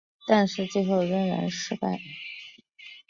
[0.27, 1.99] 但是最后仍然失败。